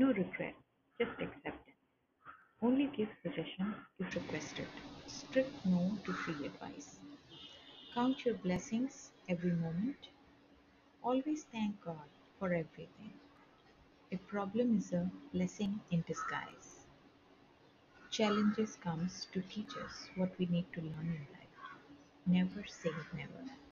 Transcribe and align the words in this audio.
No 0.00 0.08
regret, 0.08 0.54
just 0.98 1.20
acceptance. 1.20 1.76
Only 2.62 2.86
give 2.86 3.10
suggestion 3.22 3.74
if 3.98 4.14
requested. 4.14 4.68
Strict 5.06 5.66
no 5.66 5.98
to 6.04 6.12
free 6.14 6.46
advice. 6.46 6.98
Count 7.94 8.24
your 8.24 8.36
blessings 8.36 9.10
every 9.28 9.52
moment. 9.52 10.08
Always 11.02 11.44
thank 11.52 11.80
God 11.84 12.08
for 12.38 12.46
everything. 12.54 13.12
A 14.12 14.16
problem 14.18 14.78
is 14.78 14.92
a 14.92 15.10
blessing 15.32 15.80
in 15.90 16.02
disguise. 16.06 16.86
Challenges 18.10 18.76
comes 18.76 19.26
to 19.32 19.42
teach 19.42 19.76
us 19.76 20.08
what 20.16 20.38
we 20.38 20.46
need 20.46 20.66
to 20.74 20.80
learn 20.82 21.08
in 21.20 21.26
life. 21.32 21.58
Never 22.26 22.64
say 22.66 22.92
never. 23.14 23.59